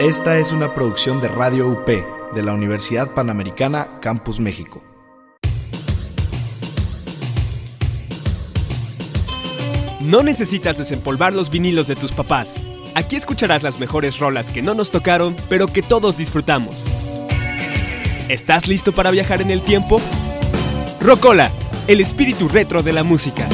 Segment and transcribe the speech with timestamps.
[0.00, 4.82] Esta es una producción de Radio UP de la Universidad Panamericana Campus México.
[10.00, 12.56] No necesitas desempolvar los vinilos de tus papás.
[12.94, 16.86] Aquí escucharás las mejores rolas que no nos tocaron, pero que todos disfrutamos.
[18.30, 20.00] ¿Estás listo para viajar en el tiempo?
[21.02, 21.50] Rocola,
[21.88, 23.46] el espíritu retro de la música.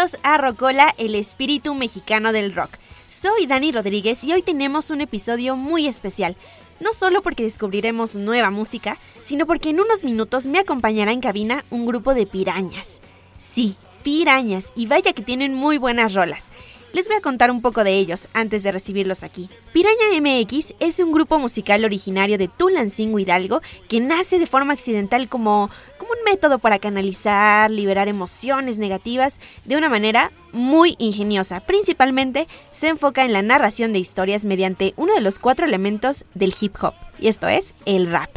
[0.00, 2.70] Bienvenidos a Rocola, el espíritu mexicano del rock.
[3.06, 6.38] Soy Dani Rodríguez y hoy tenemos un episodio muy especial.
[6.80, 11.66] No solo porque descubriremos nueva música, sino porque en unos minutos me acompañará en cabina
[11.68, 13.02] un grupo de pirañas.
[13.36, 16.50] Sí, pirañas, y vaya que tienen muy buenas rolas.
[16.92, 19.48] Les voy a contar un poco de ellos antes de recibirlos aquí.
[19.72, 25.28] Piraña MX es un grupo musical originario de Tulancingo Hidalgo que nace de forma accidental
[25.28, 31.60] como, como un método para canalizar, liberar emociones negativas de una manera muy ingeniosa.
[31.60, 36.54] Principalmente se enfoca en la narración de historias mediante uno de los cuatro elementos del
[36.60, 38.30] hip hop, y esto es el rap.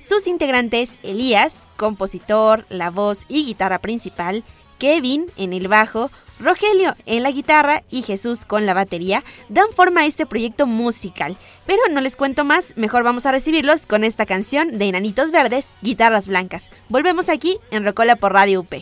[0.00, 4.42] Sus integrantes, Elías, compositor, la voz y guitarra principal,
[4.80, 6.10] Kevin en el bajo,
[6.42, 11.36] Rogelio en la guitarra y Jesús con la batería dan forma a este proyecto musical.
[11.66, 15.68] Pero no les cuento más, mejor vamos a recibirlos con esta canción de Enanitos Verdes,
[15.82, 16.70] Guitarras Blancas.
[16.88, 18.72] Volvemos aquí en Rocola por Radio UP.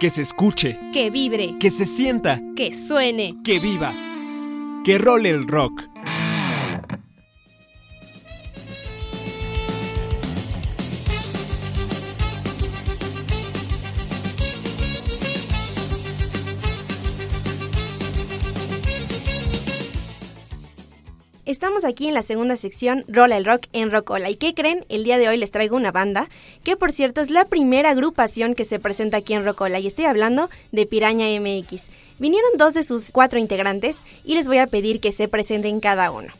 [0.00, 3.36] Que se escuche, Que vibre, que se sienta, que suene.
[3.44, 3.92] que viva.
[4.82, 5.69] Que role el rock.
[21.90, 24.30] Aquí en la segunda sección Rola el Rock en Rocola.
[24.30, 24.84] ¿Y qué creen?
[24.88, 26.28] El día de hoy les traigo una banda
[26.64, 30.06] que por cierto es la primera agrupación que se presenta aquí en Rocola y estoy
[30.06, 31.90] hablando de Piraña MX.
[32.18, 36.10] Vinieron dos de sus cuatro integrantes y les voy a pedir que se presenten cada
[36.10, 36.32] uno.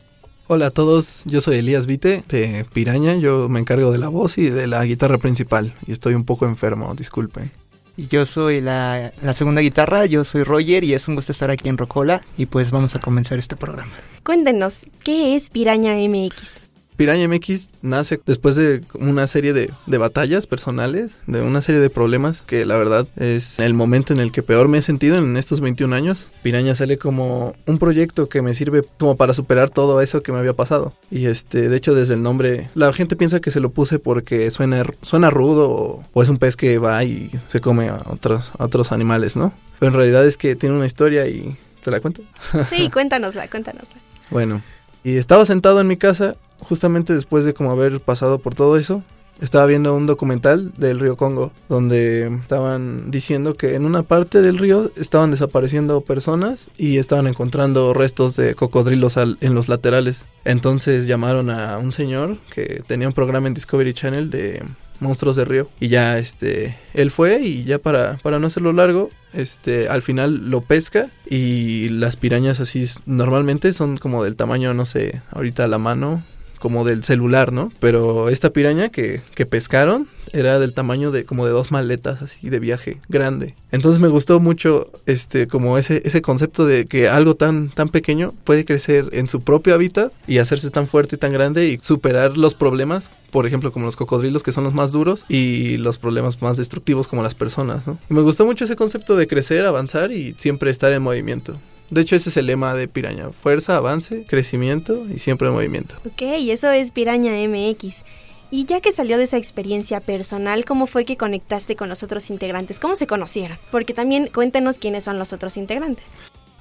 [0.47, 4.37] Hola a todos, yo soy Elías Vite de Piraña, yo me encargo de la voz
[4.37, 7.51] y de la guitarra principal y estoy un poco enfermo, disculpen.
[7.97, 11.51] Y yo soy la, la segunda guitarra, yo soy Roger y es un gusto estar
[11.51, 13.93] aquí en Rocola y pues vamos a comenzar este programa.
[14.23, 16.61] Cuéntenos, ¿qué es Piraña MX?
[16.95, 21.89] Piraña MX nace después de una serie de, de batallas personales, de una serie de
[21.89, 25.35] problemas que la verdad es el momento en el que peor me he sentido en
[25.37, 26.29] estos 21 años.
[26.43, 30.39] Piraña sale como un proyecto que me sirve como para superar todo eso que me
[30.39, 30.93] había pasado.
[31.09, 34.51] Y este, de hecho desde el nombre, la gente piensa que se lo puse porque
[34.51, 38.51] suena, suena rudo o, o es un pez que va y se come a otros,
[38.57, 39.53] a otros animales, ¿no?
[39.79, 41.55] Pero en realidad es que tiene una historia y...
[41.83, 42.21] ¿Te la cuento?
[42.69, 43.95] Sí, cuéntanosla, cuéntanosla.
[44.29, 44.61] Bueno,
[45.03, 49.03] y estaba sentado en mi casa justamente después de como haber pasado por todo eso.
[49.41, 54.59] Estaba viendo un documental del río Congo donde estaban diciendo que en una parte del
[54.59, 60.21] río estaban desapareciendo personas y estaban encontrando restos de cocodrilos al- en los laterales.
[60.45, 64.61] Entonces llamaron a un señor que tenía un programa en Discovery Channel de
[64.99, 69.09] monstruos de río y ya este él fue y ya para para no hacerlo largo
[69.33, 74.85] este al final lo pesca y las pirañas así normalmente son como del tamaño no
[74.85, 76.21] sé ahorita a la mano
[76.61, 77.71] como del celular, ¿no?
[77.79, 82.49] Pero esta piraña que, que pescaron era del tamaño de como de dos maletas así
[82.49, 83.55] de viaje grande.
[83.71, 88.33] Entonces me gustó mucho este como ese ese concepto de que algo tan tan pequeño
[88.43, 92.37] puede crecer en su propio hábitat y hacerse tan fuerte y tan grande y superar
[92.37, 96.41] los problemas, por ejemplo, como los cocodrilos que son los más duros y los problemas
[96.41, 97.97] más destructivos como las personas, ¿no?
[98.09, 101.55] Y me gustó mucho ese concepto de crecer, avanzar y siempre estar en movimiento.
[101.91, 103.29] De hecho, ese es el lema de Piraña.
[103.31, 105.95] Fuerza, avance, crecimiento y siempre en movimiento.
[106.05, 108.05] Ok, eso es Piraña MX.
[108.49, 112.29] Y ya que salió de esa experiencia personal, ¿cómo fue que conectaste con los otros
[112.29, 112.79] integrantes?
[112.79, 113.57] ¿Cómo se conocieron?
[113.71, 116.05] Porque también cuéntenos quiénes son los otros integrantes.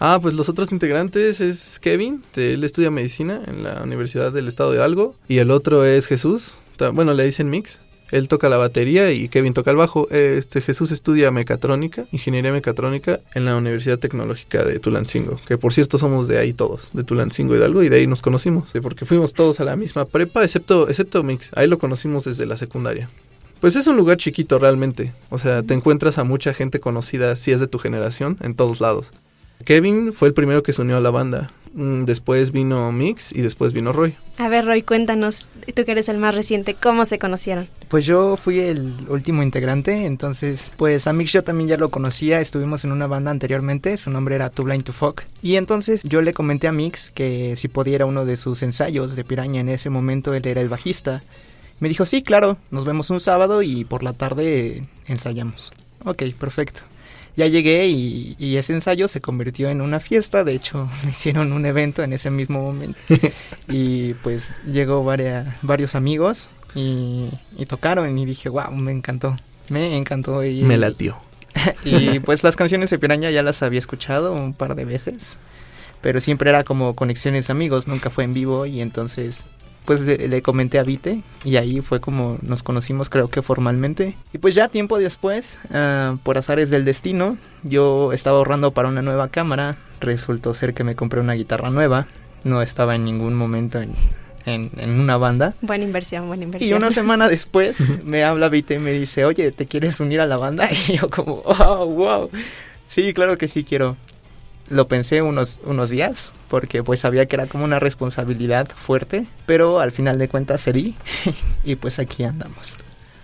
[0.00, 4.70] Ah, pues los otros integrantes es Kevin, él estudia medicina en la Universidad del Estado
[4.70, 5.14] de Hidalgo.
[5.28, 6.54] Y el otro es Jesús,
[6.92, 7.78] bueno, le dicen Mix.
[8.10, 10.08] Él toca la batería y Kevin toca el bajo.
[10.10, 15.98] Este Jesús estudia mecatrónica, ingeniería mecatrónica en la Universidad Tecnológica de Tulancingo, que por cierto
[15.98, 19.60] somos de ahí todos, de Tulancingo Hidalgo y de ahí nos conocimos, porque fuimos todos
[19.60, 21.50] a la misma prepa, excepto excepto Mix.
[21.54, 23.08] Ahí lo conocimos desde la secundaria.
[23.60, 25.12] Pues es un lugar chiquito realmente.
[25.28, 28.80] O sea, te encuentras a mucha gente conocida, si es de tu generación, en todos
[28.80, 29.10] lados.
[29.66, 31.50] Kevin fue el primero que se unió a la banda.
[31.74, 34.16] Mm, Después vino Mix y después vino Roy.
[34.38, 37.68] A ver, Roy, cuéntanos, tú que eres el más reciente, ¿cómo se conocieron?
[37.88, 42.40] Pues yo fui el último integrante, entonces pues a Mix yo también ya lo conocía,
[42.40, 45.22] estuvimos en una banda anteriormente, su nombre era Too Blind to Fuck.
[45.42, 49.24] Y entonces yo le comenté a Mix que si pudiera uno de sus ensayos de
[49.24, 51.22] Piraña en ese momento, él era el bajista.
[51.78, 55.72] Me dijo, sí, claro, nos vemos un sábado y por la tarde ensayamos.
[56.04, 56.80] Ok, perfecto.
[57.36, 61.52] Ya llegué y, y ese ensayo se convirtió en una fiesta, de hecho me hicieron
[61.52, 62.98] un evento en ese mismo momento.
[63.68, 69.36] y pues llegó varia- varios amigos y, y tocaron y dije, wow, me encantó.
[69.68, 70.44] Me encantó.
[70.44, 71.16] Y, Me latió.
[71.84, 75.36] y pues las canciones de Piraña ya las había escuchado un par de veces.
[76.00, 79.46] Pero siempre era como conexiones amigos, nunca fue en vivo y entonces
[79.84, 84.16] pues le, le comenté a Vite y ahí fue como nos conocimos creo que formalmente.
[84.32, 89.02] Y pues ya tiempo después, ah, por azares del destino, yo estaba ahorrando para una
[89.02, 92.06] nueva cámara, resultó ser que me compré una guitarra nueva,
[92.44, 93.92] no estaba en ningún momento en,
[94.46, 95.54] en- en una banda.
[95.60, 96.78] Buena inversión, buena Y inversión.
[96.78, 100.36] una semana después me habla Vite y me dice, oye, ¿te quieres unir a la
[100.36, 100.68] banda?
[100.88, 102.30] Y yo como, wow, wow.
[102.88, 103.96] Sí, claro que sí quiero.
[104.70, 109.80] Lo pensé unos, unos días, porque pues sabía que era como una responsabilidad fuerte, pero
[109.80, 110.94] al final de cuentas cedí
[111.64, 112.76] y pues aquí andamos.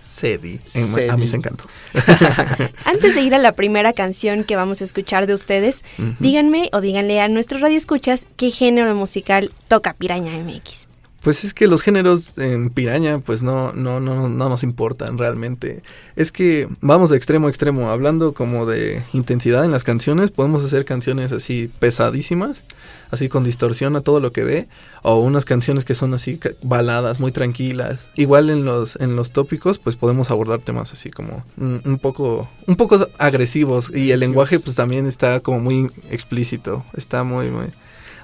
[0.03, 0.59] Cedi.
[0.73, 1.09] en- Cedi.
[1.09, 1.83] A mis encantos.
[2.85, 5.83] Antes de ir a la primera canción que vamos a escuchar de ustedes,
[6.19, 10.86] díganme o díganle a nuestros radioescuchas qué género musical toca Piraña MX.
[11.27, 15.83] Pues es que los géneros en piraña pues no, no, no, no nos importan realmente.
[16.15, 17.89] Es que vamos de extremo a extremo.
[17.89, 22.63] Hablando como de intensidad en las canciones, podemos hacer canciones así pesadísimas.
[23.11, 24.69] así con distorsión a todo lo que dé,
[25.01, 27.99] o unas canciones que son así baladas, muy tranquilas.
[28.15, 32.49] Igual en los en los tópicos, pues podemos abordar temas así como un, un poco
[32.67, 37.67] un poco agresivos y el lenguaje pues también está como muy explícito, está muy muy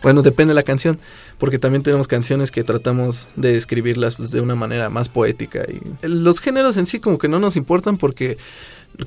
[0.04, 1.00] bueno, depende de la canción,
[1.44, 5.66] porque también tenemos canciones que tratamos de escribirlas pues, de una manera más poética.
[5.68, 8.38] Y los géneros en sí como que no nos importan porque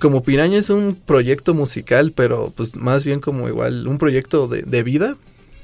[0.01, 4.61] como Piraña es un proyecto musical, pero pues más bien como igual un proyecto de,
[4.65, 5.17] de vida,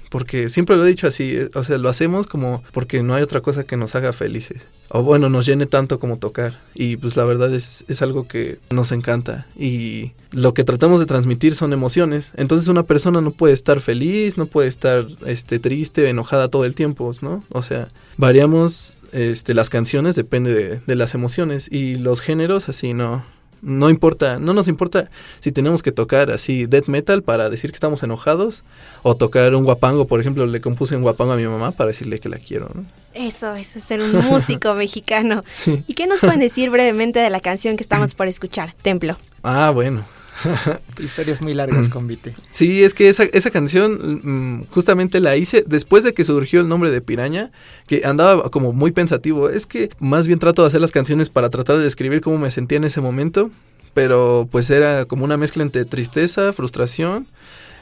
[0.09, 3.23] porque siempre lo he dicho así, eh, o sea, lo hacemos como porque no hay
[3.23, 4.63] otra cosa que nos haga felices.
[4.95, 6.61] O bueno, nos llene tanto como tocar.
[6.75, 9.47] Y pues la verdad es, es algo que nos encanta.
[9.59, 12.31] Y lo que tratamos de transmitir son emociones.
[12.37, 16.75] Entonces una persona no puede estar feliz, no puede estar este, triste, enojada todo el
[16.75, 17.43] tiempo, ¿no?
[17.49, 21.69] O sea, variamos este, las canciones, depende de, de las emociones.
[21.73, 23.25] Y los géneros así no,
[23.63, 25.09] no importa, no nos importa
[25.41, 28.65] si tenemos que tocar así death metal para decir que estamos enojados
[29.03, 32.19] o tocar un guapango, por ejemplo, le compuse un guapango a mi mamá para decirle
[32.19, 32.85] que la quiero, ¿no?
[33.15, 35.45] Eso, eso es ser un músico mexicano.
[35.47, 35.85] Sí.
[35.87, 38.75] ¿Y qué nos pueden decir brevemente de la canción que estamos por escuchar?
[38.83, 39.17] Templo.
[39.43, 40.05] Ah, bueno.
[41.03, 42.35] Historias muy largas con Vite.
[42.51, 46.69] Sí, es que esa, esa canción mm, justamente la hice después de que surgió el
[46.69, 47.51] nombre de Piraña,
[47.87, 49.49] que andaba como muy pensativo.
[49.49, 52.51] Es que más bien trato de hacer las canciones para tratar de describir cómo me
[52.51, 53.51] sentía en ese momento,
[53.95, 57.27] pero pues era como una mezcla entre tristeza, frustración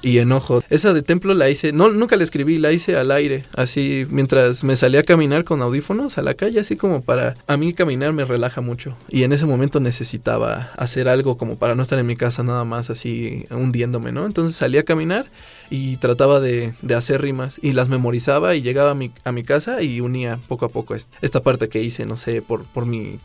[0.02, 0.62] y enojo.
[0.70, 4.64] Esa de Templo la hice, no, nunca la escribí, la hice al aire, así mientras
[4.64, 7.36] me salía a caminar con audífonos a la calle, así como para...
[7.46, 11.74] A mí caminar me relaja mucho y en ese momento necesitaba hacer algo como para
[11.74, 14.26] no estar en mi casa nada más así hundiéndome, ¿no?
[14.26, 15.26] Entonces salí a caminar
[15.70, 19.42] y trataba de, de hacer rimas y las memorizaba y llegaba a mi, a mi
[19.42, 22.86] casa y unía poco a poco est- esta parte que hice, no sé, por, por
[22.86, 23.18] mi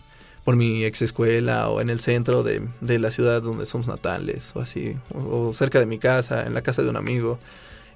[0.46, 4.52] por mi ex escuela o en el centro de, de la ciudad donde somos natales
[4.54, 7.38] o así, o, o cerca de mi casa, en la casa de un amigo.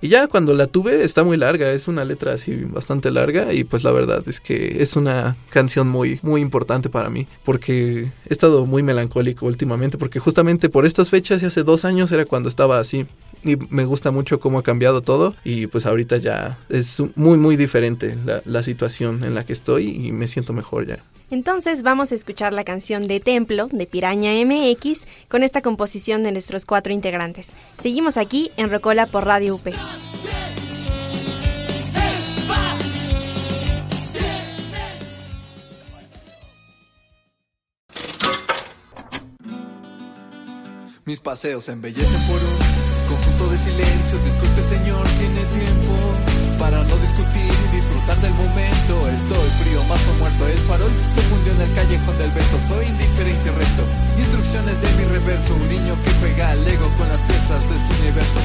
[0.02, 3.66] Y ya cuando la tuve está muy larga, es una letra así bastante larga y
[3.66, 8.34] pues la verdad es que es una canción muy muy importante para mí porque he
[8.34, 12.48] estado muy melancólico últimamente porque justamente por estas fechas y hace dos años era cuando
[12.48, 13.08] estaba así
[13.44, 17.58] y me gusta mucho cómo ha cambiado todo y pues ahorita ya es muy muy
[17.58, 21.00] diferente la, la situación en la que estoy y me siento mejor ya.
[21.32, 26.32] Entonces vamos a escuchar la canción de Templo de Piraña MX con esta composición de
[26.32, 27.52] nuestros cuatro integrantes.
[27.78, 29.68] Seguimos aquí en Rocola por Radio UP.
[41.06, 44.24] Mis paseos se embellecen por un conjunto de silencios.
[44.26, 49.08] Disculpe, señor, tiene tiempo para no discutir y disfrutar del momento.
[49.08, 50.46] Estoy frío, más o muerto.
[50.46, 52.60] El farol se fundió en el callejón del beso.
[52.68, 53.84] Soy indiferente y resto.
[54.20, 55.56] Instrucciones de mi reverso.
[55.56, 58.40] Un niño que pega al ego con las piezas de su universo.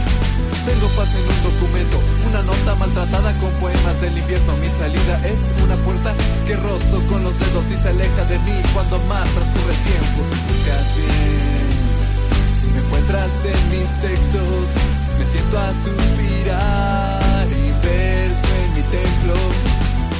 [0.65, 4.57] Tengo paz en un documento, una nota maltratada con poemas del invierno.
[4.57, 6.15] Mi salida es una puerta
[6.47, 10.23] que rozo con los dedos y se aleja de mí cuando más transcurre el tiempo.
[10.31, 11.55] Si buscas bien.
[12.73, 14.67] Me encuentras en mis textos,
[15.19, 17.14] me siento a suspirar,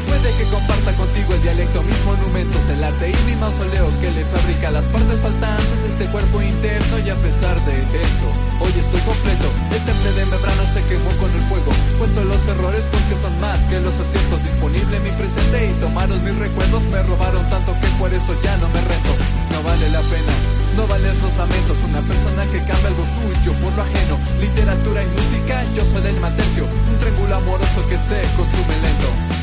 [0.07, 4.25] Puede que comparta contigo el dialecto, mis monumentos, el arte y mi mausoleo que le
[4.25, 8.29] fabrica las partes faltantes este cuerpo interno y a pesar de eso,
[8.59, 9.47] hoy estoy completo.
[9.71, 11.71] El temple de membrana se quemó con el fuego.
[11.99, 14.43] Cuento los errores porque son más que los aciertos.
[14.43, 16.85] Disponible mi presente y tomaron mis recuerdos.
[16.87, 19.15] Me robaron tanto que por eso ya no me rento.
[19.53, 20.64] No vale la pena.
[20.77, 24.19] No valen los lamentos, una persona que cambia algo suyo por lo ajeno.
[24.41, 29.34] Literatura y música, yo soy el matercio, un triángulo amoroso que se consume lento.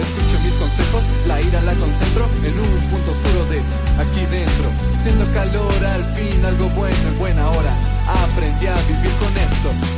[0.00, 3.60] Escucho mis consejos, la ira la concentro en un punto oscuro de
[4.00, 4.70] aquí dentro.
[5.02, 7.74] Siendo calor al fin, algo bueno en buena hora.
[8.06, 9.89] Aprendí a vivir con esto.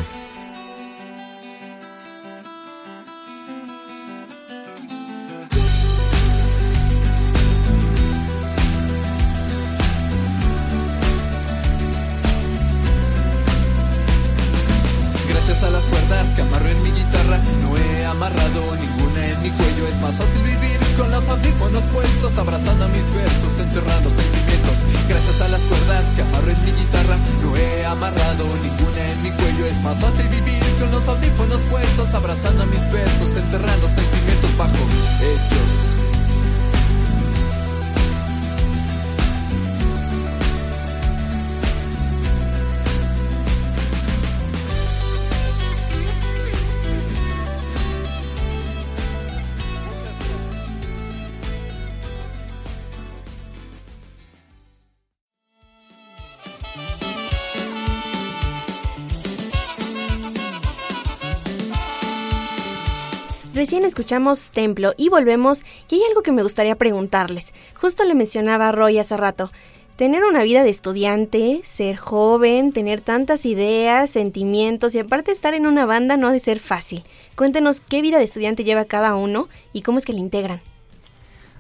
[63.85, 67.53] Escuchamos Templo y volvemos y hay algo que me gustaría preguntarles.
[67.75, 69.51] Justo le mencionaba Roy hace rato.
[69.97, 75.67] Tener una vida de estudiante, ser joven, tener tantas ideas, sentimientos y aparte estar en
[75.67, 77.05] una banda no ha de ser fácil.
[77.37, 80.61] Cuéntenos qué vida de estudiante lleva cada uno y cómo es que la integran.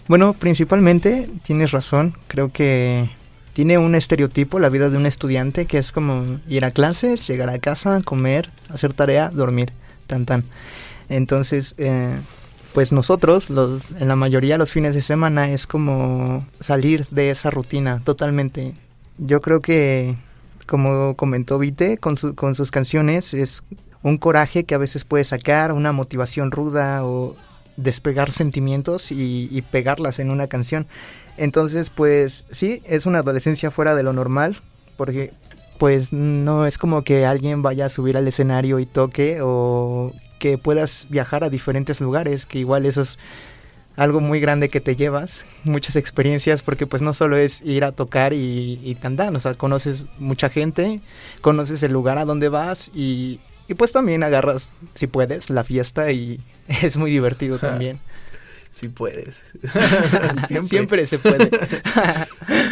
[0.09, 2.17] Bueno, principalmente tienes razón.
[2.29, 3.11] Creo que
[3.53, 7.51] tiene un estereotipo la vida de un estudiante que es como ir a clases, llegar
[7.51, 9.73] a casa, comer, hacer tarea, dormir,
[10.07, 10.45] tan tan.
[11.13, 12.19] Entonces, eh,
[12.73, 17.31] pues nosotros, los, en la mayoría de los fines de semana, es como salir de
[17.31, 18.75] esa rutina totalmente.
[19.19, 20.17] Yo creo que,
[20.67, 23.63] como comentó Vite, con, su- con sus canciones es
[24.03, 27.37] un coraje que a veces puede sacar, una motivación ruda o
[27.77, 30.87] despegar sentimientos y, y pegarlas en una canción.
[31.37, 34.61] Entonces, pues sí, es una adolescencia fuera de lo normal,
[34.97, 35.33] porque
[35.79, 40.59] pues no es como que alguien vaya a subir al escenario y toque o que
[40.59, 43.17] puedas viajar a diferentes lugares, que igual eso es
[43.95, 47.93] algo muy grande que te llevas, muchas experiencias, porque pues no solo es ir a
[47.93, 51.01] tocar y, y cantar, o sea, conoces mucha gente,
[51.43, 56.11] conoces el lugar a donde vas y, y pues también agarras, si puedes, la fiesta
[56.11, 56.41] y
[56.83, 58.01] es muy divertido también.
[58.69, 59.45] Si puedes.
[60.49, 60.65] Siempre.
[60.67, 61.07] Siempre.
[61.07, 61.51] se puede.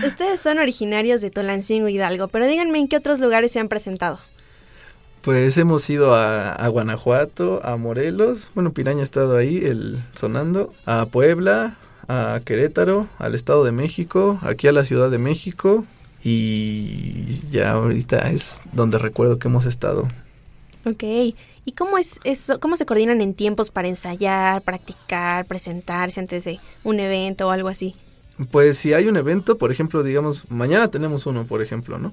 [0.05, 4.19] Ustedes son originarios de Tolancingo Hidalgo, pero díganme en qué otros lugares se han presentado.
[5.23, 10.73] Pues hemos ido a, a Guanajuato, a Morelos, bueno, Piraña ha estado ahí, el sonando,
[10.87, 11.77] a Puebla,
[12.09, 15.85] a Querétaro, al Estado de México, aquí a la Ciudad de México
[16.25, 20.09] y ya ahorita es donde recuerdo que hemos estado.
[20.85, 21.05] Ok.
[21.65, 22.59] ¿Y cómo es eso?
[22.59, 27.69] ¿Cómo se coordinan en tiempos para ensayar, practicar, presentarse antes de un evento o algo
[27.69, 27.95] así?
[28.51, 32.13] Pues si hay un evento, por ejemplo, digamos, mañana tenemos uno, por ejemplo, ¿no?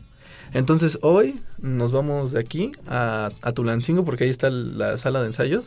[0.53, 5.65] Entonces hoy nos vamos de aquí a, Tulancingo porque ahí está la sala de ensayos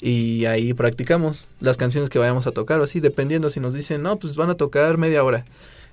[0.00, 4.02] y ahí practicamos las canciones que vayamos a tocar o así, dependiendo si nos dicen,
[4.02, 5.44] no, pues van a tocar media hora.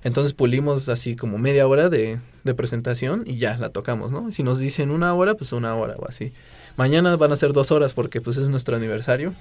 [0.04, 4.32] Entonces pulimos así como media hora de, de presentación y ya la tocamos, ¿no?
[4.32, 6.32] Si nos dicen una hora, pues una hora o así.
[6.76, 9.32] Mañana van a ser dos horas porque pues es nuestro aniversario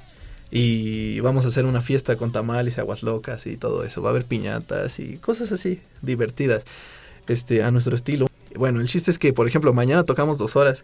[0.52, 4.02] y vamos a hacer una fiesta con tamales, aguas locas y todo eso.
[4.02, 6.64] Va a haber piñatas y cosas así divertidas,
[7.28, 8.31] este, a nuestro estilo.
[8.58, 10.84] Bueno, el chiste es que, por ejemplo, mañana tocamos dos horas.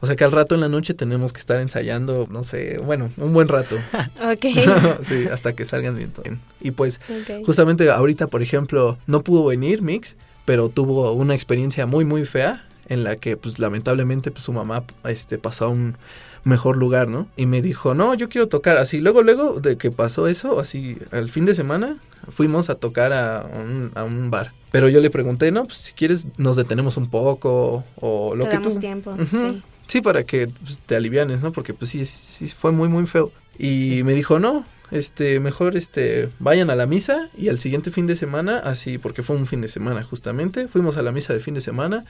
[0.00, 3.10] O sea que al rato en la noche tenemos que estar ensayando, no sé, bueno,
[3.16, 3.76] un buen rato.
[4.20, 4.46] Ok.
[5.02, 6.12] sí, hasta que salgan bien.
[6.60, 7.00] Y pues
[7.44, 12.64] justamente ahorita, por ejemplo, no pudo venir Mix, pero tuvo una experiencia muy, muy fea
[12.88, 15.96] en la que, pues, lamentablemente, pues, su mamá, este, pasó a un
[16.44, 17.28] mejor lugar, ¿no?
[17.36, 18.76] Y me dijo, no, yo quiero tocar.
[18.78, 21.96] Así, luego, luego de que pasó eso, así, al fin de semana,
[22.30, 24.52] fuimos a tocar a un, a un bar.
[24.70, 28.50] Pero yo le pregunté, no, pues, si quieres, nos detenemos un poco, o lo Te
[28.50, 28.80] que damos tú...
[28.80, 29.16] tiempo.
[29.30, 29.62] Sí.
[29.86, 31.50] Sí, para que pues, te alivianes, ¿no?
[31.52, 33.32] Porque pues sí, sí fue muy, muy feo.
[33.58, 34.02] Y Sí.
[34.04, 38.14] me dijo, no, este, mejor este, vayan a la misa y al siguiente fin de
[38.14, 41.54] semana, así, porque fue un fin de semana justamente, fuimos a la misa de fin
[41.54, 42.04] de semana.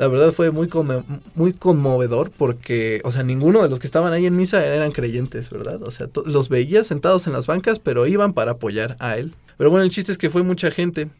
[0.00, 4.14] La verdad fue muy, conmo- muy conmovedor porque, o sea, ninguno de los que estaban
[4.14, 5.82] ahí en misa eran creyentes, ¿verdad?
[5.82, 9.34] O sea, los veía sentados en las bancas, pero iban para apoyar a él.
[9.58, 11.10] Pero bueno, el chiste es que fue mucha gente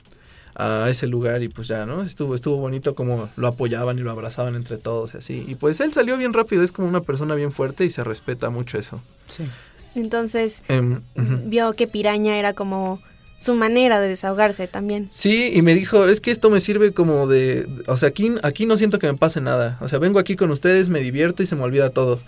[0.54, 2.02] a ese lugar y pues ya, ¿no?
[2.02, 5.44] Estuvo, estuvo bonito como lo apoyaban y lo abrazaban entre todos y así.
[5.46, 8.48] Y pues él salió bien rápido, es como una persona bien fuerte y se respeta
[8.48, 9.02] mucho eso.
[9.28, 9.44] Sí.
[9.94, 11.00] Entonces, Em,
[11.46, 13.00] vio que piraña era como
[13.40, 15.08] su manera de desahogarse también.
[15.10, 18.66] Sí, y me dijo, es que esto me sirve como de, o sea, aquí, aquí
[18.66, 19.78] no siento que me pase nada.
[19.80, 22.20] O sea, vengo aquí con ustedes, me divierto y se me olvida todo.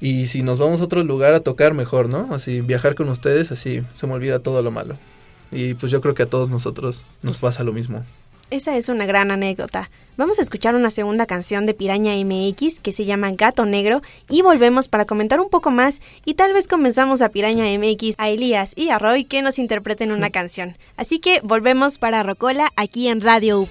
[0.00, 2.34] Y si nos vamos a otro lugar a tocar, mejor, ¿no?
[2.34, 4.96] Así, viajar con ustedes, así, se me olvida todo lo malo.
[5.52, 8.04] Y pues yo creo que a todos nosotros nos pasa lo mismo.
[8.50, 9.90] Esa es una gran anécdota.
[10.16, 14.42] Vamos a escuchar una segunda canción de Piraña MX que se llama Gato Negro y
[14.42, 18.72] volvemos para comentar un poco más y tal vez comenzamos a Piraña MX, a Elías
[18.74, 20.76] y a Roy que nos interpreten una canción.
[20.96, 23.68] Así que volvemos para Rocola aquí en Radio UP.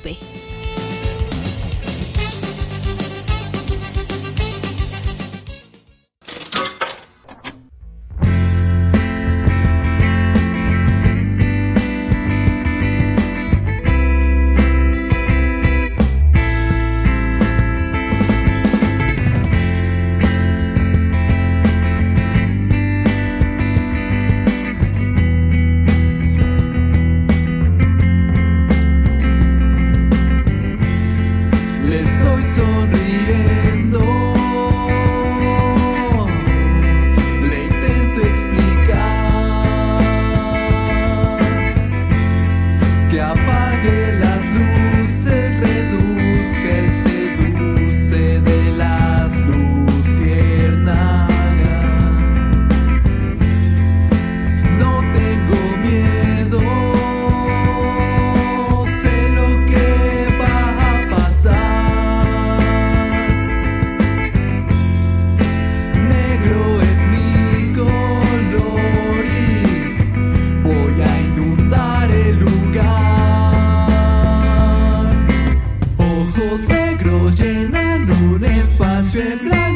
[79.17, 79.66] Espacio en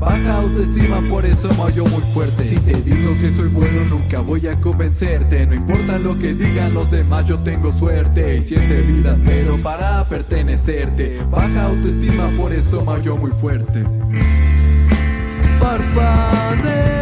[0.00, 2.42] Baja autoestima, por eso me hallo muy fuerte.
[2.42, 5.46] Si te digo que soy bueno, nunca voy a convencerte.
[5.46, 8.38] No importa lo que digan los demás, yo tengo suerte.
[8.38, 11.20] Y siete vidas, pero para pertenecerte.
[11.30, 13.84] Baja autoestima, por eso me hallo muy fuerte.
[15.60, 16.95] Parpadea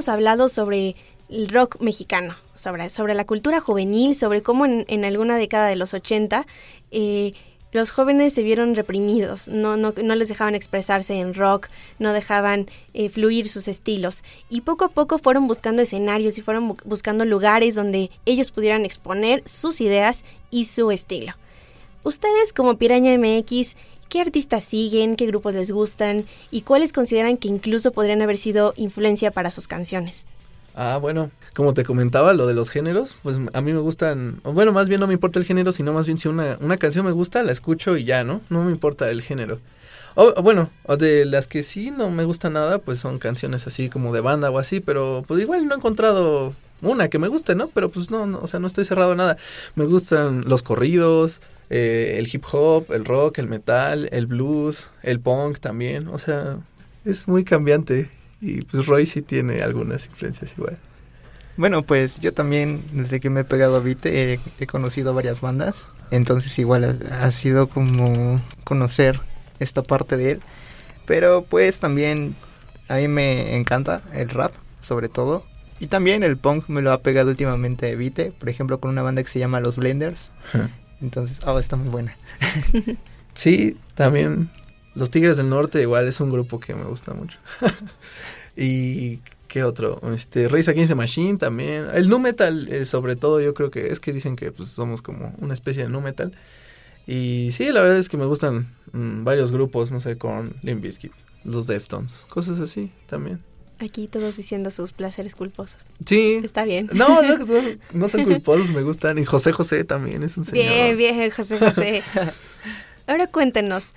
[0.00, 0.96] hemos hablado sobre
[1.28, 6.46] el rock mexicano, sobre, la cultura juvenil, sobre cómo en, alguna década de los 80
[6.90, 7.34] eh,
[7.70, 13.46] los jóvenes se vieron reprimidos, no, les dejaban expresarse en rock, no dejaban eh, fluir
[13.46, 14.24] sus estilos.
[14.48, 18.86] Y poco a poco fueron buscando escenarios y fueron bu buscando lugares donde ellos pudieran
[18.86, 21.34] exponer sus ideas y su estilo.
[22.04, 23.76] Ustedes como Piraña MX,
[24.10, 28.74] ¿qué artistas siguen, qué grupos les gustan y cuáles consideran que incluso podrían haber sido
[28.76, 30.26] influencia para sus canciones?
[30.74, 34.72] Ah, bueno, como te comentaba, lo de los géneros, pues a mí me gustan, bueno,
[34.72, 37.12] más bien no me importa el género, sino más bien si una, una canción me
[37.12, 38.40] gusta, la escucho y ya, ¿no?
[38.50, 39.58] No me importa el género.
[40.16, 44.12] O, bueno, de las que sí no me gusta nada, pues son canciones así como
[44.12, 47.68] de banda o así, pero pues igual no he encontrado una que me guste, ¿no?
[47.68, 49.36] Pero pues no, no o sea, no estoy cerrado a nada.
[49.76, 55.20] Me gustan los corridos, eh, el hip hop, el rock, el metal, el blues, el
[55.20, 56.58] punk también, o sea,
[57.04, 60.78] es muy cambiante y pues Roy sí tiene algunas influencias igual.
[61.56, 65.40] Bueno, pues yo también, desde que me he pegado a Vite, he, he conocido varias
[65.40, 65.84] bandas.
[66.10, 69.20] Entonces igual ha, ha, sido como conocer
[69.58, 70.40] esta parte de él.
[71.06, 72.34] Pero pues también
[72.88, 75.44] a mí me encanta el rap, sobre todo.
[75.80, 79.22] Y también el punk me lo ha pegado últimamente Vite, por ejemplo, con una banda
[79.22, 80.30] que se llama Los Blenders.
[81.00, 82.16] Entonces, oh, está muy buena.
[83.34, 84.50] sí, también
[84.94, 87.38] los Tigres del Norte igual es un grupo que me gusta mucho.
[88.56, 91.86] y qué otro, este Race Against Machine también.
[91.92, 95.02] El nu metal eh, sobre todo yo creo que es que dicen que pues somos
[95.02, 96.32] como una especie de nu metal.
[97.06, 100.82] Y sí, la verdad es que me gustan mmm, varios grupos, no sé, con Limp
[100.82, 101.12] Bizkit,
[101.44, 103.40] los Deftones, cosas así también.
[103.80, 105.86] Aquí todos diciendo sus placeres culposos.
[106.04, 106.40] Sí.
[106.44, 106.90] Está bien.
[106.92, 107.38] No, no,
[107.92, 109.18] no son culposos, me gustan.
[109.18, 110.64] Y José José también es un señor.
[110.64, 112.02] Bien, bien, José José.
[113.06, 113.94] Ahora cuéntenos,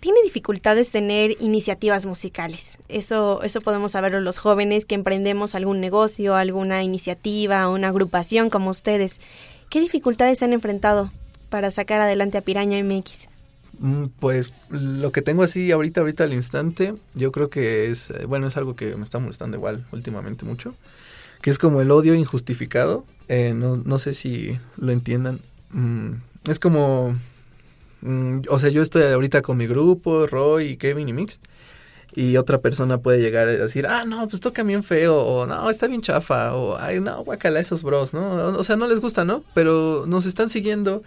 [0.00, 2.78] tiene dificultades tener iniciativas musicales.
[2.88, 8.70] Eso, eso podemos saberlo los jóvenes que emprendemos algún negocio, alguna iniciativa, una agrupación como
[8.70, 9.20] ustedes.
[9.70, 11.10] ¿Qué dificultades han enfrentado
[11.48, 13.28] para sacar adelante a Piraña MX?
[14.20, 18.56] Pues lo que tengo así ahorita, ahorita al instante, yo creo que es, bueno, es
[18.56, 20.74] algo que me está molestando igual últimamente mucho,
[21.40, 23.04] que es como el odio injustificado.
[23.28, 25.40] Eh, no, no sé si lo entiendan.
[25.70, 26.12] Mm,
[26.48, 27.14] es como
[28.02, 31.40] Mm, o sea, yo estoy ahorita con mi grupo, Roy, Kevin y Mix.
[32.14, 35.70] Y otra persona puede llegar a decir, ah, no, pues toca bien feo, o no,
[35.70, 38.58] está bien chafa, o ay, no, guacala esos bros, ¿no?
[38.58, 39.44] O sea, no les gusta, ¿no?
[39.54, 41.02] Pero nos están siguiendo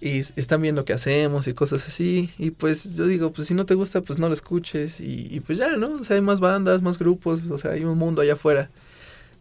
[0.00, 2.30] y están viendo qué hacemos y cosas así.
[2.38, 5.00] Y pues yo digo, pues si no te gusta, pues no lo escuches.
[5.00, 5.94] Y, y pues ya, ¿no?
[5.94, 8.70] O sea, hay más bandas, más grupos, o sea, hay un mundo allá afuera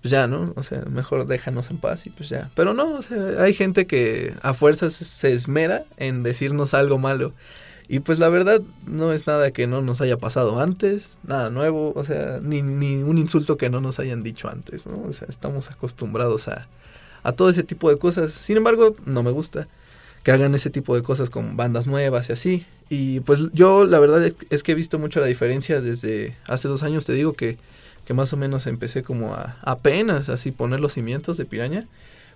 [0.01, 0.53] pues ya, ¿no?
[0.55, 2.49] O sea, mejor déjanos en paz y pues ya.
[2.55, 7.33] Pero no, o sea, hay gente que a fuerzas se esmera en decirnos algo malo.
[7.87, 11.91] Y pues la verdad no es nada que no nos haya pasado antes, nada nuevo,
[11.95, 15.01] o sea, ni, ni un insulto que no nos hayan dicho antes, ¿no?
[15.09, 16.67] O sea, estamos acostumbrados a,
[17.23, 18.31] a todo ese tipo de cosas.
[18.31, 19.67] Sin embargo, no me gusta
[20.23, 22.65] que hagan ese tipo de cosas con bandas nuevas y así.
[22.89, 26.83] Y pues yo la verdad es que he visto mucho la diferencia desde hace dos
[26.83, 27.57] años, te digo que
[28.09, 31.85] que más o menos empecé como a apenas así poner los cimientos de piraña,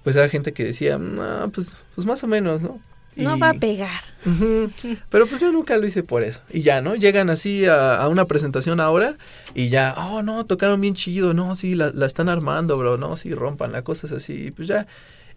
[0.04, 2.80] pues era gente que decía, no, pues, pues más o menos, ¿no?
[3.16, 4.04] No va a pegar.
[4.24, 6.42] Uh -huh, pero pues yo nunca lo hice por eso.
[6.52, 6.94] Y ya, ¿no?
[6.94, 9.18] Llegan así a, a, una presentación ahora
[9.56, 13.18] y ya, oh, no, tocaron bien chido, no, sí, la, la están armando, bro, no,
[13.18, 14.86] sí, rompan, la cosas así, y pues ya.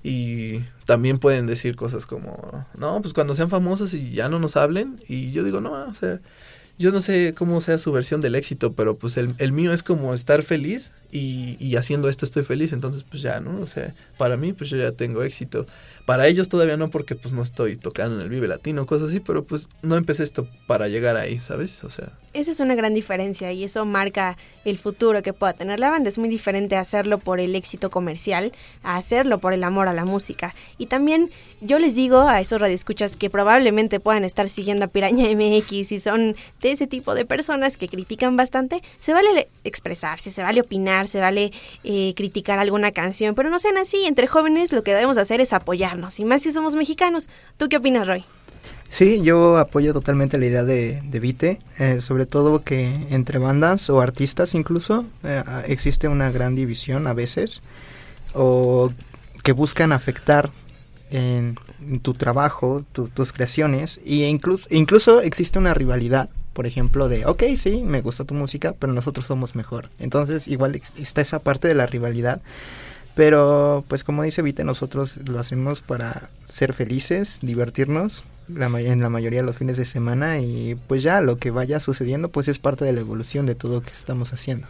[0.08, 4.56] Y también pueden decir cosas como, no, pues cuando sean famosos y ya no nos
[4.56, 5.02] hablen.
[5.08, 6.20] Y yo digo, no, o sea,
[6.78, 9.82] yo no sé cómo sea su versión del éxito, pero pues el, el mío es
[9.82, 13.60] como estar feliz y, y, haciendo esto estoy feliz, entonces pues ya, ¿no?
[13.60, 15.66] O sea, para mí pues yo ya tengo éxito.
[16.06, 19.18] Para ellos todavía no porque pues no estoy tocando en el Vive Latino, cosas así,
[19.18, 21.82] pero pues no empecé esto para llegar ahí, ¿sabes?
[21.82, 22.12] O sea...
[22.32, 26.08] Esa es una gran diferencia y eso marca el futuro que pueda tener la banda.
[26.08, 30.04] Es muy diferente hacerlo por el éxito comercial a hacerlo por el amor a la
[30.04, 30.54] música.
[30.78, 35.26] Y también yo les digo a esos radioescuchas que probablemente puedan estar siguiendo a Piraña
[35.34, 40.42] MX y son de ese tipo de personas que critican bastante, se vale expresarse, se
[40.42, 41.52] vale opinar, se vale
[41.84, 44.04] eh, criticar alguna canción, pero no sean así.
[44.04, 45.52] Entre jóvenes lo que debemos hacer es
[45.96, 47.28] apoyarnos, y más si somos mexicanos.
[47.56, 48.24] ¿Tú qué opinas, Roy?
[48.88, 53.90] Sí, yo apoyo totalmente la idea de, de Vite, eh, sobre todo que entre bandas
[53.90, 57.62] o artistas incluso eh, existe una gran división a veces,
[58.32, 58.92] o
[59.42, 60.50] que buscan afectar
[61.10, 61.56] en,
[62.02, 67.42] tu trabajo, tu, tus creaciones, y incluso, incluso existe una rivalidad por ejemplo, de, ok,
[67.58, 69.90] sí, me gusta tu música, pero nosotros somos mejor.
[69.98, 72.40] Entonces, igual está esa parte de la rivalidad.
[73.16, 79.00] Pero, pues como dice Vite, nosotros lo hacemos para ser felices, divertirnos la, ma- en
[79.00, 82.46] la mayoría de los fines de semana y pues ya lo que vaya sucediendo pues
[82.46, 84.66] es parte de la evolución de todo lo que estamos haciendo.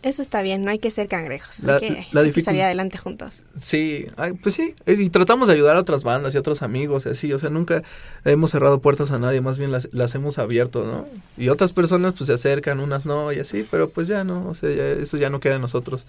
[0.00, 1.58] Eso está bien, no hay que ser cangrejos.
[1.58, 3.42] La- hay que, la hay que dificul- salir adelante juntos.
[3.60, 7.06] Sí, ay, pues sí, y tratamos de ayudar a otras bandas y a otros amigos
[7.06, 7.82] y así, o sea, nunca
[8.24, 11.08] hemos cerrado puertas a nadie, más bien las, las hemos abierto, ¿no?
[11.36, 14.54] Y otras personas pues se acercan, unas no y así, pero pues ya no, o
[14.54, 16.06] sea, ya- eso ya no queda en nosotros.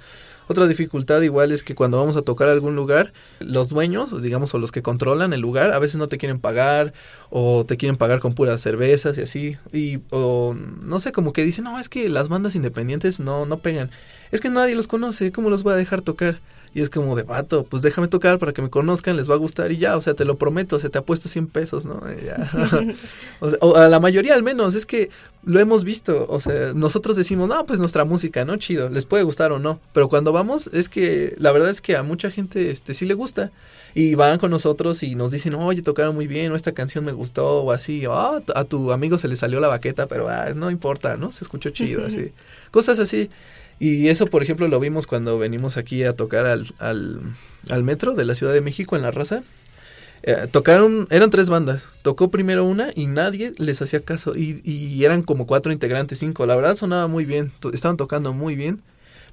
[0.52, 4.58] Otra dificultad igual es que cuando vamos a tocar algún lugar, los dueños, digamos, o
[4.58, 6.92] los que controlan el lugar, a veces no te quieren pagar
[7.30, 11.44] o te quieren pagar con puras cervezas y así, y o no sé, como que
[11.44, 13.92] dicen, no, es que las bandas independientes no, no pegan.
[14.32, 16.40] Es que nadie los conoce, ¿cómo los voy a dejar tocar?
[16.74, 19.38] Y es como de vato, pues déjame tocar para que me conozcan, les va a
[19.38, 22.02] gustar y ya, o sea, te lo prometo, o sea, te apuesto 100 pesos, ¿no?
[22.24, 22.50] Ya.
[23.40, 25.10] o, sea, o a la mayoría al menos, es que
[25.44, 28.58] lo hemos visto, o sea, nosotros decimos, no, pues nuestra música, ¿no?
[28.58, 31.96] Chido, les puede gustar o no, pero cuando vamos, es que la verdad es que
[31.96, 33.52] a mucha gente, este, sí le gusta.
[33.96, 37.12] Y van con nosotros y nos dicen, oye, tocaron muy bien, o esta canción me
[37.12, 40.50] gustó, o así, o "Ah, a tu amigo se le salió la baqueta, pero ah,
[40.56, 41.32] no importa, ¿no?
[41.32, 42.32] Se escuchó chido, así.
[42.70, 43.32] Cosas así.
[43.80, 47.22] Y eso, por ejemplo, lo vimos cuando venimos aquí a tocar al, al,
[47.70, 49.44] al metro de la Ciudad de México en La Raza.
[50.24, 51.84] Eh, tocaron, eran tres bandas.
[52.02, 54.36] Tocó primero una y nadie les hacía caso.
[54.36, 56.46] Y, y eran como cuatro integrantes, cinco.
[56.46, 58.82] La verdad sonaba muy bien, estaban tocando muy bien,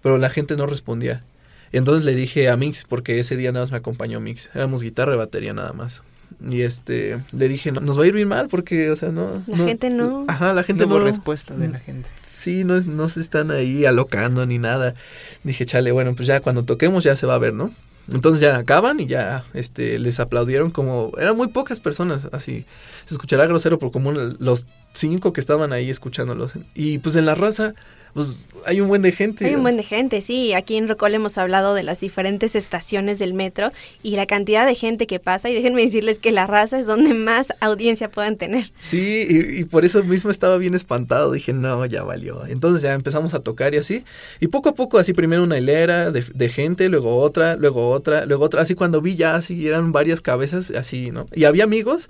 [0.01, 1.25] pero la gente no respondía.
[1.73, 4.49] Entonces le dije a Mix, porque ese día nada más me acompañó Mix.
[4.55, 6.03] Éramos guitarra y batería nada más.
[6.49, 9.43] Y este, le dije, no, nos va a ir bien mal porque, o sea, no.
[9.49, 11.07] La gente no- Ajá, la gente no hubo no.
[11.07, 12.09] respuesta de la gente.
[12.47, 14.95] Sí, no, no se están ahí alocando ni nada.
[15.43, 17.73] Dije, chale, bueno, pues ya cuando toquemos ya se va a ver, ¿no?
[18.13, 22.65] Entonces ya acaban y ya este les aplaudieron como eran muy pocas personas, así
[23.05, 26.53] se escuchará grosero por como los cinco que estaban ahí escuchándolos.
[26.73, 27.75] Y pues en la raza
[28.17, 29.45] pues hay un buen de gente.
[29.45, 30.55] Hay un buen de gente, sí.
[30.55, 34.75] Aquí en Rocol hemos hablado de las diferentes estaciones del metro y la cantidad de
[34.75, 35.51] gente que pasa.
[35.51, 38.73] Y déjenme decirles que la raza es donde más audiencia pueden tener.
[38.79, 41.31] Sí, y, y por eso mismo estaba bien espantado.
[41.31, 42.47] Dije, no, ya valió.
[42.47, 44.03] Entonces ya empezamos a tocar y así.
[44.41, 48.25] Y poco a poco, así primero una hilera de, de gente, luego otra, luego otra,
[48.25, 48.63] luego otra.
[48.63, 51.27] Así cuando vi ya, así eran varias cabezas, así, ¿no?
[51.35, 52.09] Y había amigos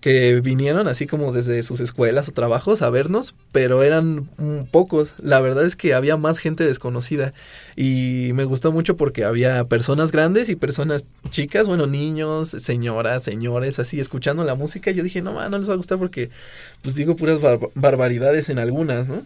[0.00, 4.28] que vinieron así como desde sus escuelas o trabajos a vernos, pero eran
[4.70, 5.12] pocos.
[5.22, 7.34] La verdad es que había más gente desconocida
[7.76, 13.78] y me gustó mucho porque había personas grandes y personas chicas, bueno, niños, señoras, señores,
[13.78, 14.90] así escuchando la música.
[14.90, 16.30] Yo dije, no, ma, no les va a gustar porque,
[16.82, 19.22] pues digo puras bar- barbaridades en algunas, ¿no?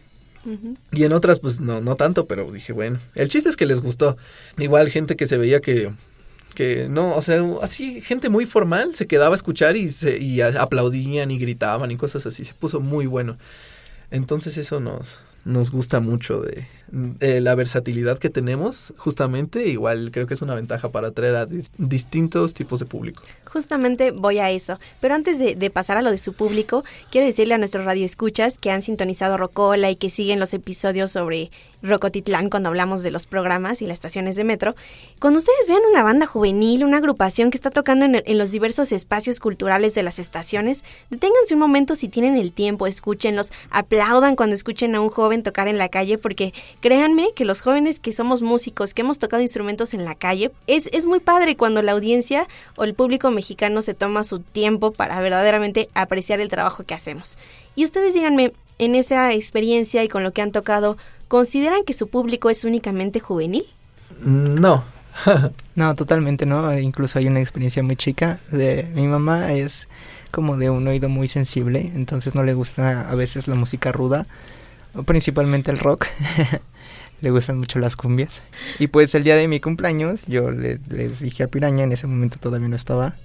[0.93, 3.81] Y en otras, pues no, no tanto, pero dije, bueno, el chiste es que les
[3.81, 4.19] gustó.
[4.59, 5.91] Igual gente que se veía que,
[6.55, 10.41] que no, o sea, así, gente muy formal se quedaba a escuchar y, se, y
[10.41, 13.37] aplaudían y gritaban y cosas así, se puso muy bueno.
[14.11, 20.27] Entonces eso nos, nos gusta mucho de, de la versatilidad que tenemos, justamente, igual creo
[20.27, 23.23] que es una ventaja para atraer a dis- distintos tipos de público.
[23.47, 24.79] Justamente voy a eso.
[25.01, 28.59] Pero antes de, de pasar a lo de su público, quiero decirle a nuestros radioescuchas
[28.59, 31.51] que han sintonizado Rocola y que siguen los episodios sobre
[31.83, 34.75] Rocotitlán cuando hablamos de los programas y las estaciones de metro.
[35.21, 38.91] Cuando ustedes vean una banda juvenil, una agrupación que está tocando en, en los diversos
[38.91, 44.55] espacios culturales de las estaciones, deténganse un momento si tienen el tiempo, escúchenlos, aplaudan cuando
[44.55, 46.55] escuchen a un joven tocar en la calle, porque
[46.85, 50.91] créanme que los jóvenes que somos músicos, que hemos tocado instrumentos en la calle, es,
[50.93, 55.19] es muy padre cuando la audiencia o el público mexicano se toma su tiempo para
[55.21, 57.39] verdaderamente apreciar el trabajo que hacemos.
[57.75, 62.09] Y ustedes díganme, en esa experiencia y con lo que han tocado, ¿consideran que su
[62.09, 63.65] público es únicamente juvenil?
[64.21, 64.85] No,
[65.75, 66.79] No, totalmente no.
[66.79, 68.41] Incluso hay una experiencia muy chica.
[68.51, 69.89] De mi mamá es
[70.31, 74.27] como de un oído muy sensible, entonces no le gusta a veces la música ruda,
[74.95, 76.09] o principalmente el rock.
[77.25, 78.43] le gustan mucho las cumbias.
[78.79, 82.07] Y pues el día de mi cumpleaños yo le- les dije a Piraña, en ese
[82.07, 83.17] momento todavía no estaba,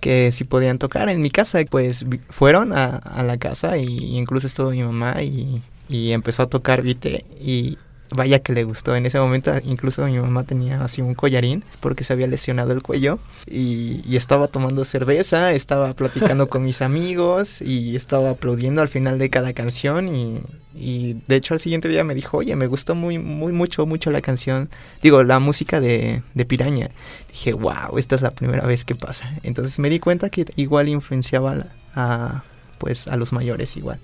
[0.00, 1.60] que si podían tocar en mi casa.
[1.70, 6.50] Pues fueron a, a la casa y incluso estuvo mi mamá y, y empezó a
[6.50, 7.78] tocar vite y
[8.14, 8.96] vaya que le gustó.
[8.96, 12.82] En ese momento incluso mi mamá tenía así un collarín porque se había lesionado el
[12.82, 18.88] cuello y, y estaba tomando cerveza, estaba platicando con mis amigos y estaba aplaudiendo al
[18.88, 20.40] final de cada canción y,
[20.74, 24.10] y de hecho al siguiente día me dijo, oye, me gustó muy, muy, mucho, mucho
[24.10, 24.70] la canción,
[25.02, 26.90] digo, la música de, de Piraña.
[27.30, 29.34] Dije, wow, esta es la primera vez que pasa.
[29.42, 32.44] Entonces me di cuenta que igual influenciaba a,
[32.78, 33.98] pues a los mayores igual.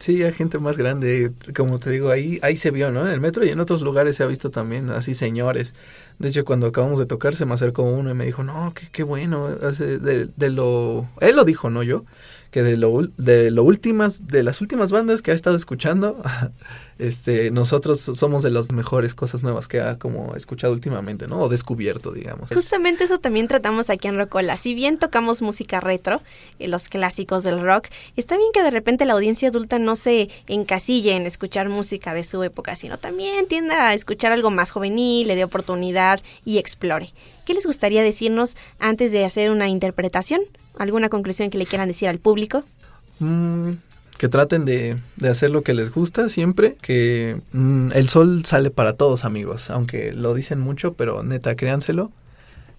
[0.00, 3.02] Sí, hay gente más grande, como te digo, ahí ahí se vio, ¿no?
[3.06, 5.74] En el metro y en otros lugares se ha visto también, así señores
[6.18, 8.88] De hecho, cuando acabamos de tocar, se me acercó uno y me dijo, no, qué,
[8.90, 9.48] qué bueno.
[9.48, 11.08] De, de lo...
[11.20, 12.04] Él lo dijo, no yo.
[12.50, 16.20] Que de lo, de lo últimas, de las últimas bandas que ha estado escuchando,
[16.98, 21.40] este, nosotros somos de las mejores cosas nuevas que ha como escuchado últimamente, ¿no?
[21.40, 22.50] O descubierto, digamos.
[22.50, 24.56] Justamente eso también tratamos aquí en Rocola.
[24.56, 26.20] Si bien tocamos música retro,
[26.58, 30.28] eh, los clásicos del rock, está bien que de repente la audiencia adulta no se
[30.48, 35.28] encasille en escuchar música de su época, sino también tienda a escuchar algo más juvenil,
[35.28, 37.12] le dé oportunidad y explore.
[37.50, 40.40] ¿Qué les gustaría decirnos antes de hacer una interpretación?
[40.78, 42.62] ¿Alguna conclusión que le quieran decir al público?
[43.18, 43.72] Mm,
[44.18, 48.70] que traten de, de hacer lo que les gusta siempre, que mm, el sol sale
[48.70, 52.12] para todos amigos, aunque lo dicen mucho, pero neta, créanselo.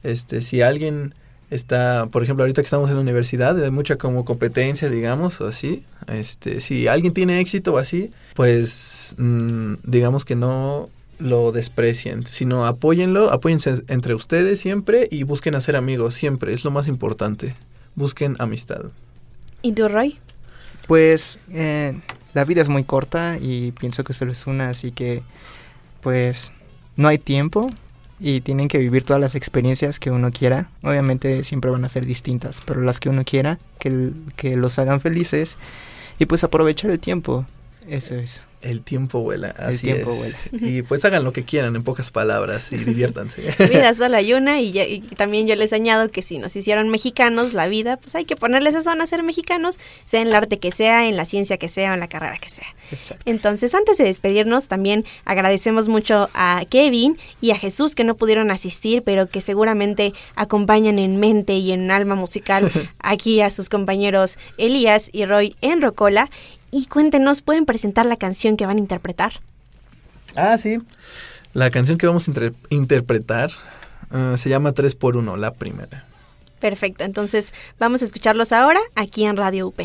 [0.03, 1.15] Este, si alguien
[1.49, 5.47] está, por ejemplo, ahorita que estamos en la universidad, hay mucha como competencia, digamos, o
[5.47, 10.88] así, este, si alguien tiene éxito o así, pues mm, digamos que no
[11.22, 16.72] lo desprecien, sino apóyenlo, apóyense entre ustedes siempre y busquen hacer amigos siempre, es lo
[16.72, 17.55] más importante.
[17.95, 18.86] Busquen amistad.
[19.61, 20.19] ¿Y tú, Roy?
[20.88, 21.99] Pues eh,
[22.34, 25.22] la vida es muy corta y pienso que solo es una, así que
[26.01, 26.51] pues
[26.95, 27.69] no hay tiempo
[28.19, 30.69] y tienen que vivir todas las experiencias que uno quiera.
[30.82, 35.01] Obviamente siempre van a ser distintas, pero las que uno quiera, que, que los hagan
[35.01, 35.57] felices
[36.17, 37.45] y pues aprovechar el tiempo.
[37.88, 38.41] Eso es.
[38.62, 40.18] El tiempo vuela, El así tiempo es.
[40.18, 40.38] vuela.
[40.72, 43.41] Y pues hagan lo que quieran, en pocas palabras, y diviértanse.
[43.70, 46.89] Vida solo hay una y, ya- y también yo les añado que si nos hicieron
[46.89, 50.57] mexicanos la vida, pues hay que ponerles eso a ser mexicanos, sea en el arte
[50.57, 52.68] que sea, en la ciencia que sea en la carrera que sea.
[52.91, 53.24] Exacto.
[53.26, 58.51] Entonces, antes de despedirnos, también agradecemos mucho a Kevin y a Jesús que no pudieron
[58.51, 64.38] asistir, pero que seguramente acompañan en mente y en alma musical aquí a sus compañeros
[64.57, 66.30] Elías y Roy en Rocola.
[66.74, 69.34] Y cuéntenos, ¿pueden presentar la canción que van a interpretar?
[70.36, 70.80] ah, sí.
[71.54, 73.52] La canción que vamos a inter- interpretar
[74.12, 76.06] ah, se llama 3 por 1 la primera.
[76.60, 79.80] Perfecto, entonces vamos a escucharlos ahora aquí en Radio UP.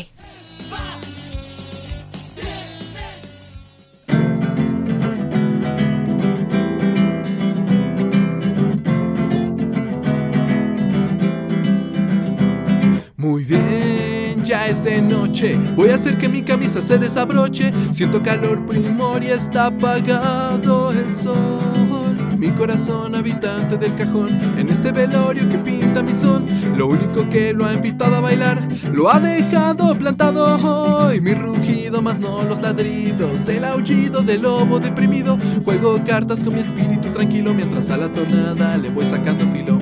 [15.75, 17.71] Voy a hacer que mi camisa se desabroche.
[17.91, 22.17] Siento calor primor y está apagado el sol.
[22.37, 26.45] Mi corazón habitante del cajón en este velorio que pinta mi son.
[26.75, 31.21] Lo único que lo ha invitado a bailar lo ha dejado plantado hoy.
[31.21, 35.37] Mi rugido más no los ladridos, el aullido del lobo deprimido.
[35.63, 39.77] Juego cartas con mi espíritu tranquilo mientras a la tonada le voy sacando filo.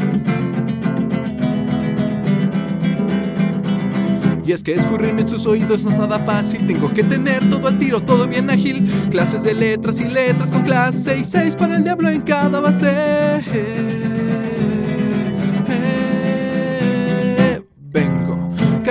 [4.45, 6.67] Y es que escurrirme en sus oídos no es nada fácil.
[6.67, 8.87] Tengo que tener todo al tiro, todo bien ágil.
[9.09, 14.14] Clases de letras y letras con clase y seis para el diablo en cada base.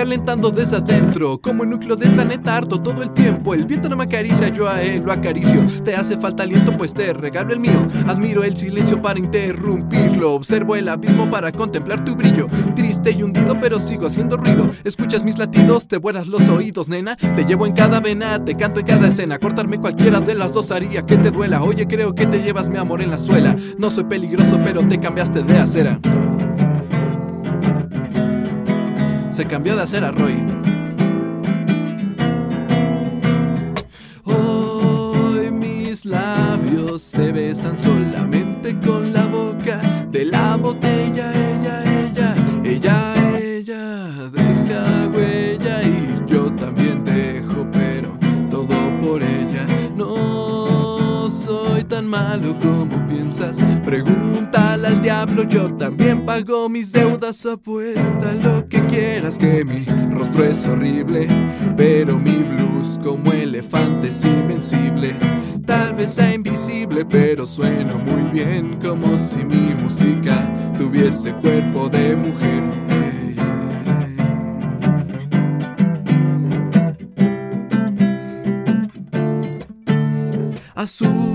[0.05, 3.55] Calentando desde adentro, como el núcleo del planeta harto todo el tiempo.
[3.55, 5.65] El viento no me acaricia, yo a él lo acaricio.
[5.83, 7.87] Te hace falta aliento, pues te regalo el mío.
[8.05, 10.33] Admiro el silencio para interrumpirlo.
[10.33, 12.45] Observo el abismo para contemplar tu brillo.
[12.75, 14.69] Triste y hundido, pero sigo haciendo ruido.
[14.83, 17.15] Escuchas mis latidos, te vuelas los oídos, nena.
[17.15, 19.39] Te llevo en cada vena, te canto en cada escena.
[19.39, 21.63] Cortarme cualquiera de las dos haría que te duela.
[21.63, 23.55] Oye, creo que te llevas mi amor en la suela.
[23.79, 25.99] No soy peligroso, pero te cambiaste de acera.
[29.35, 30.37] Se cambió de acera, Roy.
[34.23, 41.54] Hoy mis labios se besan solamente con la boca de la botella.
[52.15, 53.57] Malo como piensas.
[53.83, 57.45] Pregúntale al diablo, yo también pago mis deudas.
[57.45, 61.27] Apuesta lo que quieras, que mi rostro es horrible,
[61.75, 65.15] pero mi blues como elefante es invencible.
[65.65, 70.37] Tal vez sea invisible, pero sueno muy bien, como si mi música
[70.77, 72.63] tuviese cuerpo de mujer.
[80.75, 81.34] Azul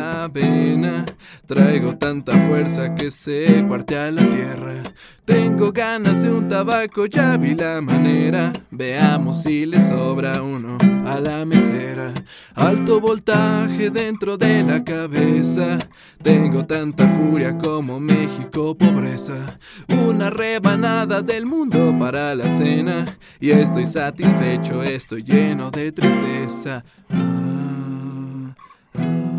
[0.00, 1.04] la.
[1.46, 4.82] Traigo tanta fuerza que se cuartea la tierra.
[5.24, 8.52] Tengo ganas de un tabaco, ya vi la manera.
[8.70, 12.12] Veamos si le sobra uno a la mesera.
[12.54, 15.78] Alto voltaje dentro de la cabeza.
[16.22, 19.58] Tengo tanta furia como México, pobreza.
[19.88, 23.04] Una rebanada del mundo para la cena.
[23.40, 26.84] Y estoy satisfecho, estoy lleno de tristeza.
[27.08, 28.54] Ah,
[28.98, 29.29] ah.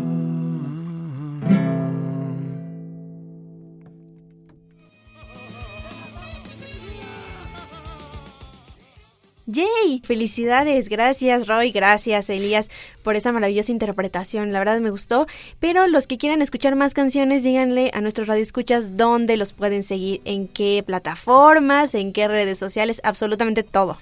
[9.52, 10.00] ¡Yay!
[10.02, 12.70] Felicidades, gracias Roy, gracias Elías
[13.02, 15.26] por esa maravillosa interpretación, la verdad me gustó,
[15.60, 20.22] pero los que quieran escuchar más canciones, díganle a nuestros radioescuchas dónde los pueden seguir,
[20.24, 23.98] en qué plataformas, en qué redes sociales, absolutamente todo.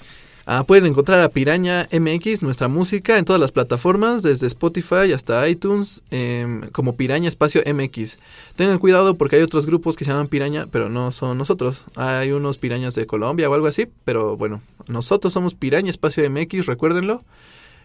[0.47, 5.47] Ah, pueden encontrar a Piraña MX, nuestra música, en todas las plataformas, desde Spotify hasta
[5.49, 8.18] iTunes, em, como Piraña Espacio MX.
[8.57, 11.84] Tengan cuidado porque hay otros grupos que se llaman Piraña, pero no son nosotros.
[11.95, 16.66] Hay unos Pirañas de Colombia o algo así, pero bueno, nosotros somos Piraña Espacio MX,
[16.66, 17.22] recuérdenlo.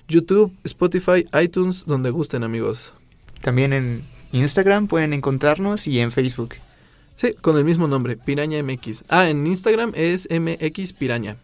[0.07, 2.93] YouTube, Spotify, iTunes, donde gusten amigos.
[3.41, 6.55] También en Instagram pueden encontrarnos y en Facebook.
[7.15, 9.03] Sí, con el mismo nombre, Piraña MX.
[9.07, 11.37] Ah, en Instagram es MX Piraña.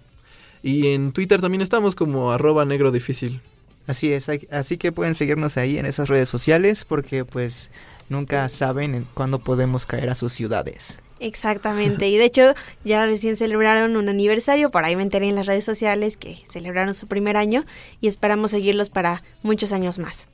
[0.64, 3.42] Y en Twitter también estamos como arroba negro difícil.
[3.88, 7.70] Así es, así que pueden seguirnos ahí en esas redes sociales porque pues
[8.10, 11.00] nunca saben en cuándo podemos caer a sus ciudades.
[11.20, 12.54] Exactamente, y de hecho
[12.84, 16.96] ya recién celebraron un aniversario, por ahí me enteré en las redes sociales que celebraron
[16.96, 17.64] su primer año
[18.02, 20.28] y esperamos seguirlos para muchos años más.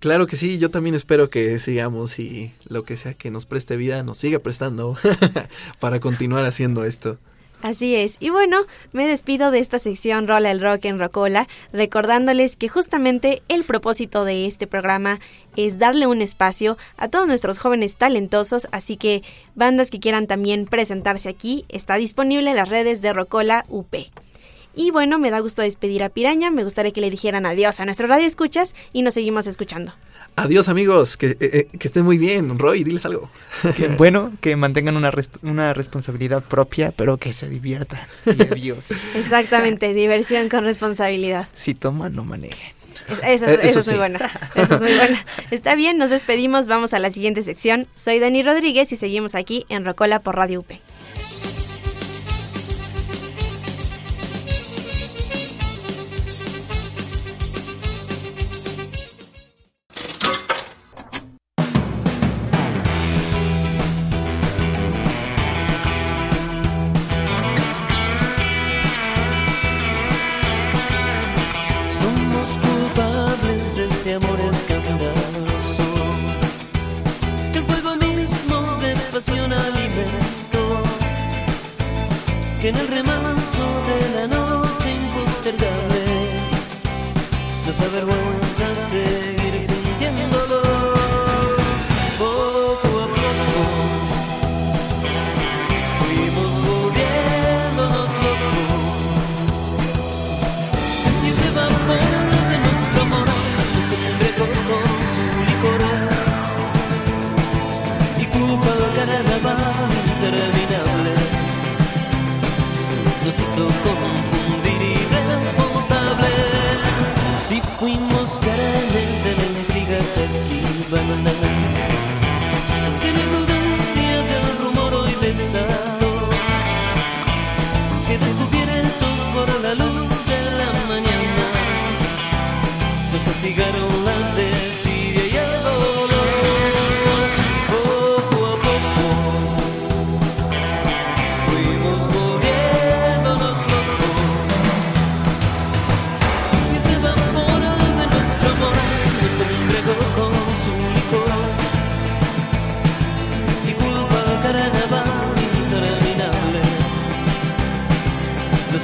[0.00, 3.76] Claro que sí, yo también espero que sigamos y lo que sea que nos preste
[3.76, 4.98] vida nos siga prestando
[5.80, 7.18] para continuar haciendo esto.
[7.64, 8.18] Así es.
[8.20, 13.42] Y bueno, me despido de esta sección Rola el Rock en Rocola, recordándoles que justamente
[13.48, 15.18] el propósito de este programa
[15.56, 19.22] es darle un espacio a todos nuestros jóvenes talentosos, así que
[19.54, 23.94] bandas que quieran también presentarse aquí, está disponible en las redes de Rocola UP.
[24.74, 27.86] Y bueno, me da gusto despedir a Piraña, me gustaría que le dijeran adiós a
[27.86, 29.94] nuestro radio escuchas y nos seguimos escuchando.
[30.36, 32.58] Adiós amigos, que, eh, eh, que estén muy bien.
[32.58, 33.30] Roy, diles algo.
[33.76, 38.00] Que, bueno, que mantengan una, res- una responsabilidad propia, pero que se diviertan.
[38.26, 38.92] Y adiós.
[39.14, 41.48] Exactamente, diversión con responsabilidad.
[41.54, 42.74] si toman, no manejen.
[43.08, 44.32] Es- Eso, Eh, es- eso eso es muy buena.
[44.56, 45.24] Eso es muy buena.
[45.52, 46.66] Está bien, nos despedimos.
[46.66, 47.86] Vamos a la siguiente sección.
[47.94, 50.70] Soy Dani Rodríguez y seguimos aquí en Rocola por Radio UP.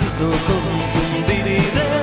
[0.00, 1.99] Nos hizo confundir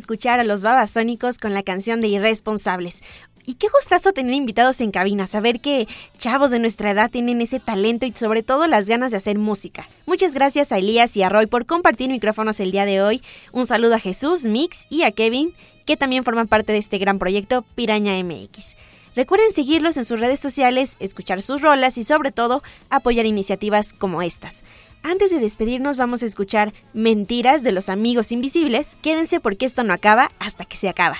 [0.00, 3.02] escuchar a los babasónicos con la canción de Irresponsables.
[3.46, 5.88] Y qué gustazo tener invitados en cabina, saber que
[6.18, 9.88] chavos de nuestra edad tienen ese talento y sobre todo las ganas de hacer música.
[10.06, 13.22] Muchas gracias a Elías y a Roy por compartir micrófonos el día de hoy.
[13.52, 15.54] Un saludo a Jesús, Mix y a Kevin,
[15.86, 18.76] que también forman parte de este gran proyecto Piraña MX.
[19.16, 24.22] Recuerden seguirlos en sus redes sociales, escuchar sus rolas y sobre todo apoyar iniciativas como
[24.22, 24.62] estas.
[25.02, 28.96] Antes de despedirnos vamos a escuchar Mentiras de los Amigos Invisibles.
[29.02, 31.18] Quédense porque esto no acaba hasta que se acaba.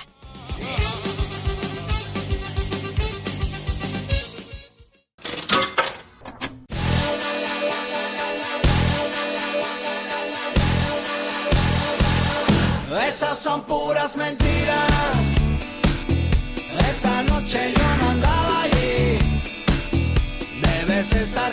[13.08, 14.90] Esas son puras mentiras.
[16.90, 19.18] Esa noche yo no andaba allí.
[20.62, 21.52] Debes estar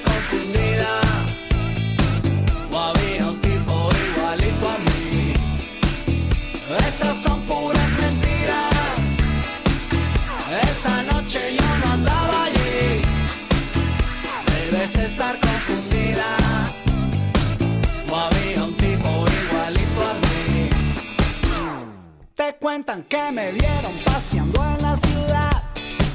[23.10, 25.64] que me vieron paseando en la ciudad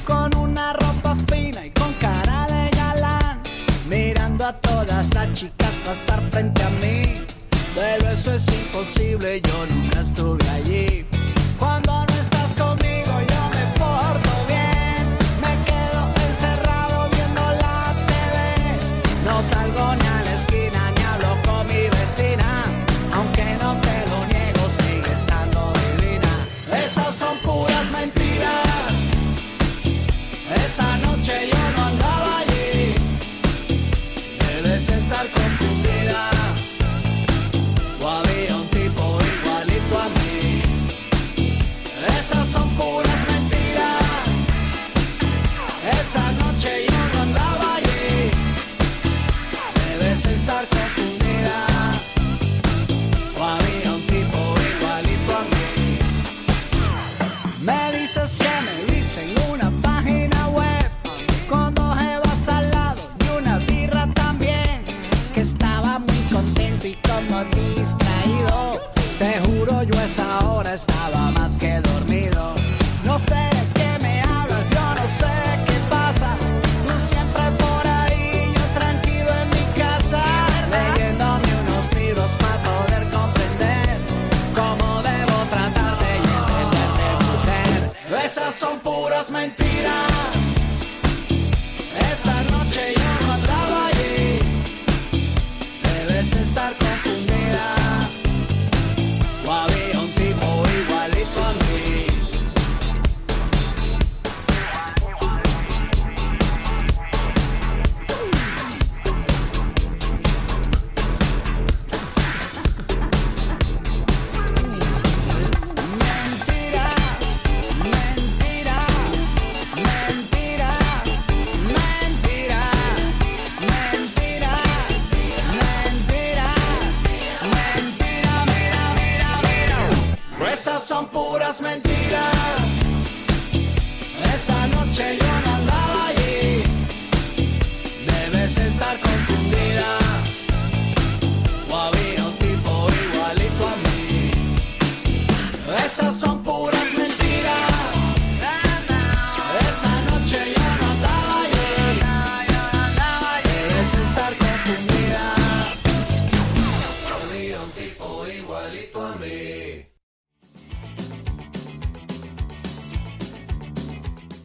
[0.07, 3.43] con una ropa fina y con cara de galán,
[3.91, 7.02] mirando a todas las chicas pasar frente a mí.
[58.23, 58.92] Me dices